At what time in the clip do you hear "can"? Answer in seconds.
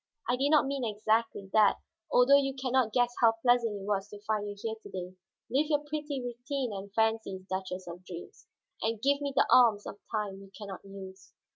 2.55-2.71, 10.57-10.69